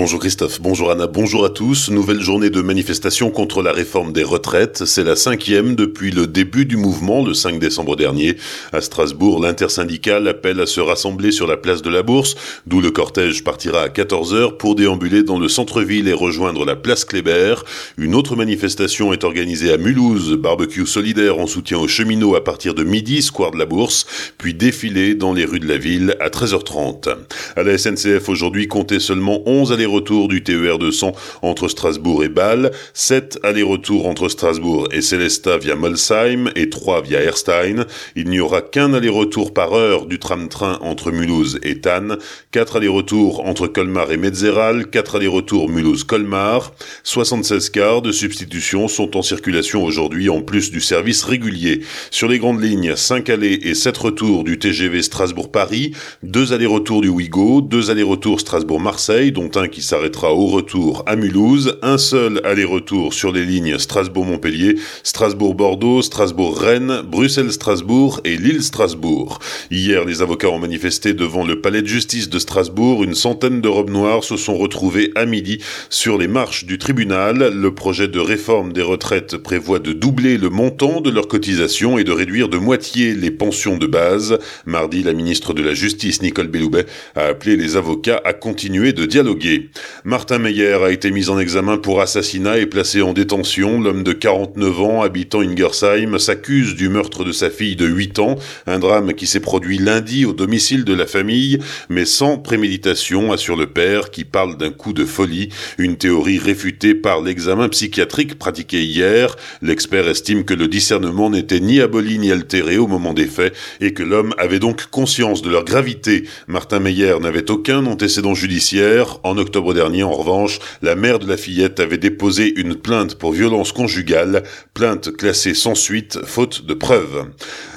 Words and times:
Bonjour 0.00 0.18
Christophe, 0.18 0.62
bonjour 0.62 0.90
Anna, 0.90 1.06
bonjour 1.06 1.44
à 1.44 1.50
tous. 1.50 1.90
Nouvelle 1.90 2.22
journée 2.22 2.48
de 2.48 2.62
manifestation 2.62 3.30
contre 3.30 3.60
la 3.60 3.70
réforme 3.70 4.14
des 4.14 4.24
retraites. 4.24 4.86
C'est 4.86 5.04
la 5.04 5.14
cinquième 5.14 5.74
depuis 5.74 6.10
le 6.10 6.26
début 6.26 6.64
du 6.64 6.78
mouvement, 6.78 7.22
le 7.22 7.34
5 7.34 7.58
décembre 7.58 7.96
dernier. 7.96 8.38
À 8.72 8.80
Strasbourg, 8.80 9.42
l'intersyndicale 9.42 10.26
appelle 10.26 10.58
à 10.58 10.64
se 10.64 10.80
rassembler 10.80 11.32
sur 11.32 11.46
la 11.46 11.58
place 11.58 11.82
de 11.82 11.90
la 11.90 12.02
Bourse, 12.02 12.34
d'où 12.66 12.80
le 12.80 12.90
cortège 12.90 13.44
partira 13.44 13.82
à 13.82 13.88
14h 13.88 14.56
pour 14.56 14.74
déambuler 14.74 15.22
dans 15.22 15.38
le 15.38 15.48
centre-ville 15.48 16.08
et 16.08 16.14
rejoindre 16.14 16.64
la 16.64 16.76
place 16.76 17.04
Kléber. 17.04 17.56
Une 17.98 18.14
autre 18.14 18.36
manifestation 18.36 19.12
est 19.12 19.22
organisée 19.22 19.70
à 19.70 19.76
Mulhouse, 19.76 20.32
barbecue 20.32 20.86
solidaire 20.86 21.38
en 21.38 21.46
soutien 21.46 21.76
aux 21.76 21.88
cheminots 21.88 22.36
à 22.36 22.42
partir 22.42 22.72
de 22.72 22.84
midi, 22.84 23.20
square 23.20 23.50
de 23.50 23.58
la 23.58 23.66
Bourse, 23.66 24.06
puis 24.38 24.54
défilé 24.54 25.14
dans 25.14 25.34
les 25.34 25.44
rues 25.44 25.60
de 25.60 25.68
la 25.68 25.76
ville 25.76 26.16
à 26.20 26.30
13h30. 26.30 27.16
À 27.54 27.62
la 27.62 27.76
SNCF 27.76 28.30
aujourd'hui, 28.30 28.66
comptez 28.66 28.98
seulement 28.98 29.42
11 29.44 29.72
aller-retour 29.90 30.28
du 30.28 30.42
TER 30.44 30.78
200 30.78 31.12
entre 31.42 31.68
Strasbourg 31.68 32.22
et 32.22 32.28
Bâle, 32.28 32.70
7 32.94 33.40
allers-retours 33.42 34.06
entre 34.06 34.28
Strasbourg 34.28 34.88
et 34.92 35.00
Célestat 35.00 35.58
via 35.58 35.74
Molsheim 35.74 36.50
et 36.54 36.70
3 36.70 37.02
via 37.02 37.20
Erstein. 37.20 37.86
Il 38.14 38.28
n'y 38.28 38.40
aura 38.40 38.62
qu'un 38.62 38.94
aller-retour 38.94 39.52
par 39.52 39.72
heure 39.72 40.06
du 40.06 40.18
tram-train 40.18 40.78
entre 40.82 41.10
Mulhouse 41.10 41.58
et 41.62 41.80
Tannes, 41.80 42.18
4 42.52 42.76
allers-retours 42.76 43.46
entre 43.46 43.66
Colmar 43.66 44.12
et 44.12 44.16
Metzeral, 44.16 44.88
4 44.88 45.16
allers-retours 45.16 45.68
Mulhouse-Colmar. 45.68 46.72
76 47.02 47.70
cars 47.70 48.02
de 48.02 48.12
substitution 48.12 48.86
sont 48.86 49.16
en 49.16 49.22
circulation 49.22 49.84
aujourd'hui 49.84 50.28
en 50.28 50.40
plus 50.40 50.70
du 50.70 50.80
service 50.80 51.24
régulier. 51.24 51.80
Sur 52.10 52.28
les 52.28 52.38
grandes 52.38 52.62
lignes, 52.62 52.94
5 52.94 53.28
allées 53.28 53.58
et 53.62 53.74
7 53.74 53.96
retours 53.98 54.44
du 54.44 54.58
TGV 54.58 55.02
Strasbourg-Paris, 55.02 55.92
2 56.22 56.52
allers-retours 56.52 57.00
du 57.00 57.08
Ouigo, 57.08 57.60
2 57.60 57.90
allers-retours 57.90 58.40
Strasbourg-Marseille, 58.40 59.32
dont 59.32 59.50
un 59.56 59.66
qui 59.68 59.79
s'arrêtera 59.82 60.34
au 60.34 60.46
retour 60.46 61.02
à 61.06 61.16
Mulhouse, 61.16 61.78
un 61.82 61.98
seul 61.98 62.40
aller-retour 62.44 63.14
sur 63.14 63.32
les 63.32 63.44
lignes 63.44 63.78
Strasbourg-Montpellier, 63.78 64.76
Strasbourg-Bordeaux, 65.02 66.02
Strasbourg-Rennes, 66.02 67.02
Bruxelles-Strasbourg 67.04 68.20
et 68.24 68.36
Lille-Strasbourg. 68.36 69.38
Hier, 69.70 70.04
les 70.04 70.22
avocats 70.22 70.48
ont 70.48 70.58
manifesté 70.58 71.12
devant 71.12 71.44
le 71.44 71.60
palais 71.60 71.82
de 71.82 71.86
justice 71.86 72.28
de 72.28 72.38
Strasbourg. 72.38 73.04
Une 73.04 73.14
centaine 73.14 73.60
de 73.60 73.68
robes 73.68 73.90
noires 73.90 74.24
se 74.24 74.36
sont 74.36 74.56
retrouvées 74.56 75.12
à 75.14 75.26
midi 75.26 75.58
sur 75.88 76.18
les 76.18 76.28
marches 76.28 76.64
du 76.64 76.78
tribunal. 76.78 77.52
Le 77.54 77.74
projet 77.74 78.08
de 78.08 78.18
réforme 78.18 78.72
des 78.72 78.82
retraites 78.82 79.36
prévoit 79.36 79.78
de 79.78 79.92
doubler 79.92 80.38
le 80.38 80.50
montant 80.50 81.00
de 81.00 81.10
leurs 81.10 81.28
cotisations 81.28 81.98
et 81.98 82.04
de 82.04 82.12
réduire 82.12 82.48
de 82.48 82.58
moitié 82.58 83.14
les 83.14 83.30
pensions 83.30 83.76
de 83.76 83.86
base. 83.86 84.38
Mardi, 84.66 85.02
la 85.02 85.12
ministre 85.12 85.54
de 85.54 85.62
la 85.62 85.74
Justice, 85.74 86.22
Nicole 86.22 86.48
Belloubet, 86.48 86.86
a 87.14 87.26
appelé 87.26 87.56
les 87.56 87.76
avocats 87.76 88.20
à 88.24 88.32
continuer 88.32 88.92
de 88.92 89.06
dialoguer. 89.06 89.59
Martin 90.04 90.38
Meyer 90.38 90.78
a 90.84 90.90
été 90.90 91.10
mis 91.10 91.28
en 91.28 91.38
examen 91.38 91.78
pour 91.78 92.00
assassinat 92.00 92.58
et 92.58 92.66
placé 92.66 93.02
en 93.02 93.12
détention. 93.12 93.80
L'homme 93.80 94.02
de 94.02 94.12
49 94.12 94.80
ans, 94.80 95.02
habitant 95.02 95.40
Ingersheim, 95.40 96.18
s'accuse 96.18 96.74
du 96.74 96.88
meurtre 96.88 97.24
de 97.24 97.32
sa 97.32 97.50
fille 97.50 97.76
de 97.76 97.86
8 97.86 98.18
ans, 98.18 98.36
un 98.66 98.78
drame 98.78 99.14
qui 99.14 99.26
s'est 99.26 99.40
produit 99.40 99.78
lundi 99.78 100.24
au 100.24 100.32
domicile 100.32 100.84
de 100.84 100.94
la 100.94 101.06
famille, 101.06 101.58
mais 101.88 102.04
sans 102.04 102.38
préméditation, 102.38 103.32
assure 103.32 103.56
le 103.56 103.66
père, 103.66 104.10
qui 104.10 104.24
parle 104.24 104.56
d'un 104.56 104.70
coup 104.70 104.92
de 104.92 105.04
folie, 105.04 105.50
une 105.78 105.96
théorie 105.96 106.38
réfutée 106.38 106.94
par 106.94 107.20
l'examen 107.20 107.68
psychiatrique 107.68 108.38
pratiqué 108.38 108.82
hier. 108.82 109.36
L'expert 109.62 110.08
estime 110.08 110.44
que 110.44 110.54
le 110.54 110.68
discernement 110.68 111.30
n'était 111.30 111.60
ni 111.60 111.80
aboli 111.80 112.18
ni 112.18 112.32
altéré 112.32 112.78
au 112.78 112.86
moment 112.86 113.12
des 113.12 113.26
faits 113.26 113.54
et 113.80 113.92
que 113.92 114.02
l'homme 114.02 114.34
avait 114.38 114.58
donc 114.58 114.86
conscience 114.86 115.42
de 115.42 115.50
leur 115.50 115.64
gravité. 115.64 116.24
Martin 116.46 116.80
Meyer 116.80 117.14
n'avait 117.20 117.50
aucun 117.50 117.86
antécédent 117.86 118.34
judiciaire. 118.34 119.18
En 119.22 119.36
octobre 119.36 119.49
dernier, 119.74 120.02
en 120.02 120.12
revanche, 120.12 120.58
la 120.82 120.94
mère 120.94 121.18
de 121.18 121.26
la 121.26 121.36
fillette 121.36 121.80
avait 121.80 121.98
déposé 121.98 122.52
une 122.58 122.74
plainte 122.74 123.16
pour 123.16 123.32
violence 123.32 123.72
conjugale, 123.72 124.42
plainte 124.74 125.16
classée 125.16 125.54
sans 125.54 125.74
suite, 125.74 126.18
faute 126.24 126.66
de 126.66 126.74
preuves. 126.74 127.26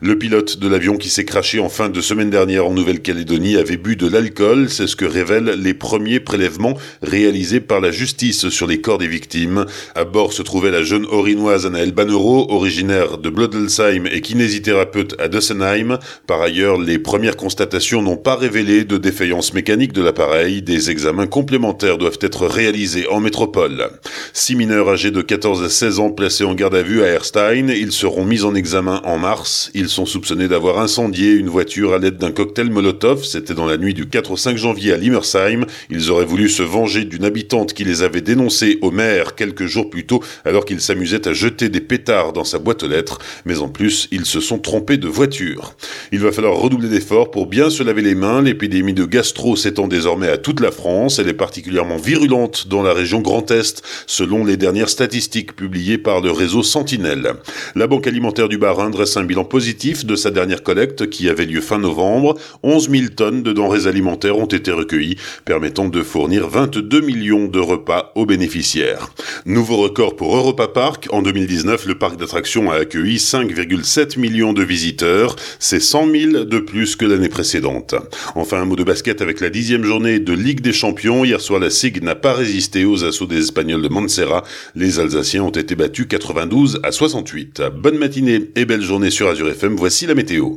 Le 0.00 0.16
pilote 0.16 0.58
de 0.58 0.68
l'avion 0.68 0.96
qui 0.96 1.08
s'est 1.08 1.24
craché 1.24 1.58
en 1.58 1.68
fin 1.68 1.88
de 1.88 2.00
semaine 2.00 2.30
dernière 2.30 2.66
en 2.66 2.72
Nouvelle-Calédonie 2.72 3.56
avait 3.56 3.76
bu 3.76 3.96
de 3.96 4.06
l'alcool, 4.06 4.68
c'est 4.70 4.86
ce 4.86 4.94
que 4.94 5.04
révèlent 5.04 5.56
les 5.58 5.74
premiers 5.74 6.20
prélèvements 6.20 6.78
réalisés 7.02 7.58
par 7.58 7.80
la 7.80 7.90
justice 7.90 8.48
sur 8.48 8.68
les 8.68 8.80
corps 8.80 8.98
des 8.98 9.08
victimes. 9.08 9.66
À 9.96 10.04
bord 10.04 10.32
se 10.32 10.42
trouvait 10.42 10.70
la 10.70 10.84
jeune 10.84 11.04
orinoise 11.06 11.66
Anaëlle 11.66 11.90
Banero, 11.90 12.46
originaire 12.48 13.18
de 13.18 13.28
Blodelsheim 13.28 14.06
et 14.06 14.20
kinésithérapeute 14.20 15.16
à 15.18 15.26
Dussenheim. 15.26 15.98
Par 16.28 16.42
ailleurs, 16.42 16.78
les 16.78 17.00
premières 17.00 17.36
constatations 17.36 18.00
n'ont 18.00 18.16
pas 18.16 18.36
révélé 18.36 18.84
de 18.84 18.98
défaillance 18.98 19.52
mécanique 19.52 19.92
de 19.92 20.02
l'appareil. 20.02 20.62
Des 20.62 20.92
examens 20.92 21.26
complémentaires 21.26 21.57
doivent 21.58 22.18
être 22.20 22.46
réalisés 22.46 23.06
en 23.08 23.20
métropole. 23.20 23.90
Six 24.32 24.54
mineurs 24.54 24.88
âgés 24.88 25.10
de 25.10 25.22
14 25.22 25.62
à 25.62 25.68
16 25.68 25.98
ans 25.98 26.10
placés 26.10 26.44
en 26.44 26.54
garde 26.54 26.74
à 26.74 26.82
vue 26.82 27.02
à 27.02 27.06
Erstein. 27.06 27.68
Ils 27.68 27.92
seront 27.92 28.24
mis 28.24 28.44
en 28.44 28.54
examen 28.54 29.00
en 29.04 29.18
mars. 29.18 29.70
Ils 29.74 29.88
sont 29.88 30.06
soupçonnés 30.06 30.48
d'avoir 30.48 30.78
incendié 30.78 31.32
une 31.32 31.48
voiture 31.48 31.94
à 31.94 31.98
l'aide 31.98 32.16
d'un 32.16 32.30
cocktail 32.30 32.70
Molotov. 32.70 33.24
C'était 33.24 33.54
dans 33.54 33.66
la 33.66 33.76
nuit 33.76 33.94
du 33.94 34.08
4 34.08 34.30
au 34.30 34.36
5 34.36 34.56
janvier 34.56 34.92
à 34.92 34.96
Limmersheim. 34.96 35.64
Ils 35.90 36.10
auraient 36.10 36.24
voulu 36.24 36.48
se 36.48 36.62
venger 36.62 37.04
d'une 37.04 37.24
habitante 37.24 37.74
qui 37.74 37.84
les 37.84 38.02
avait 38.02 38.20
dénoncés 38.20 38.78
au 38.82 38.90
maire 38.90 39.34
quelques 39.34 39.66
jours 39.66 39.90
plus 39.90 40.06
tôt 40.06 40.22
alors 40.44 40.64
qu'il 40.64 40.80
s'amusait 40.80 41.26
à 41.26 41.32
jeter 41.32 41.68
des 41.68 41.80
pétards 41.80 42.32
dans 42.32 42.44
sa 42.44 42.58
boîte 42.58 42.82
aux 42.84 42.88
lettres. 42.88 43.18
Mais 43.44 43.58
en 43.58 43.68
plus, 43.68 44.08
ils 44.12 44.26
se 44.26 44.40
sont 44.40 44.58
trompés 44.58 44.96
de 44.96 45.08
voiture. 45.08 45.74
Il 46.12 46.20
va 46.20 46.32
falloir 46.32 46.56
redoubler 46.56 46.88
d'efforts 46.88 47.30
pour 47.30 47.46
bien 47.46 47.70
se 47.70 47.82
laver 47.82 48.02
les 48.02 48.14
mains. 48.14 48.42
L'épidémie 48.42 48.94
de 48.94 49.04
gastro 49.04 49.56
s'étend 49.56 49.88
désormais 49.88 50.28
à 50.28 50.38
toute 50.38 50.60
la 50.60 50.70
France. 50.70 51.18
Elle 51.18 51.28
est 51.28 51.34
particulièrement 51.48 51.96
virulente 51.96 52.68
dans 52.68 52.82
la 52.82 52.92
région 52.92 53.22
Grand 53.22 53.50
Est, 53.50 53.82
selon 54.06 54.44
les 54.44 54.58
dernières 54.58 54.90
statistiques 54.90 55.56
publiées 55.56 55.96
par 55.96 56.20
le 56.20 56.30
réseau 56.30 56.62
Sentinelle. 56.62 57.36
La 57.74 57.86
Banque 57.86 58.06
alimentaire 58.06 58.50
du 58.50 58.58
Bas-Rhin 58.58 58.90
dresse 58.90 59.16
un 59.16 59.24
bilan 59.24 59.44
positif 59.44 60.04
de 60.04 60.14
sa 60.14 60.30
dernière 60.30 60.62
collecte 60.62 61.08
qui 61.08 61.26
avait 61.26 61.46
lieu 61.46 61.62
fin 61.62 61.78
novembre. 61.78 62.34
11 62.64 62.90
000 62.90 63.04
tonnes 63.16 63.42
de 63.42 63.54
denrées 63.54 63.86
alimentaires 63.86 64.36
ont 64.36 64.44
été 64.44 64.70
recueillies, 64.70 65.16
permettant 65.46 65.88
de 65.88 66.02
fournir 66.02 66.48
22 66.48 67.00
millions 67.00 67.46
de 67.46 67.60
repas 67.60 68.12
aux 68.14 68.26
bénéficiaires. 68.26 69.08
Nouveau 69.46 69.78
record 69.78 70.16
pour 70.16 70.36
Europa 70.36 70.68
Park. 70.68 71.08
En 71.12 71.22
2019, 71.22 71.86
le 71.86 71.96
parc 71.96 72.18
d'attractions 72.18 72.70
a 72.70 72.74
accueilli 72.74 73.16
5,7 73.16 74.18
millions 74.18 74.52
de 74.52 74.62
visiteurs. 74.62 75.34
C'est 75.58 75.80
100 75.80 76.10
000 76.10 76.44
de 76.44 76.58
plus 76.58 76.94
que 76.94 77.06
l'année 77.06 77.30
précédente. 77.30 77.94
Enfin, 78.34 78.60
un 78.60 78.66
mot 78.66 78.76
de 78.76 78.84
basket 78.84 79.22
avec 79.22 79.40
la 79.40 79.48
dixième 79.48 79.84
journée 79.84 80.18
de 80.18 80.34
Ligue 80.34 80.60
des 80.60 80.74
Champions. 80.74 81.24
Hier 81.38 81.44
soir, 81.44 81.60
la 81.60 81.70
SIG 81.70 82.02
n'a 82.02 82.16
pas 82.16 82.32
résisté 82.32 82.84
aux 82.84 83.04
assauts 83.04 83.26
des 83.26 83.38
Espagnols 83.38 83.80
de 83.80 83.88
Montserrat. 83.88 84.42
Les 84.74 84.98
Alsaciens 84.98 85.44
ont 85.44 85.50
été 85.50 85.76
battus 85.76 86.08
92 86.08 86.80
à 86.82 86.90
68. 86.90 87.62
Bonne 87.76 87.96
matinée 87.96 88.50
et 88.56 88.64
belle 88.64 88.82
journée 88.82 89.10
sur 89.10 89.28
Azure 89.28 89.48
FM 89.48 89.76
voici 89.76 90.08
la 90.08 90.16
météo. 90.16 90.56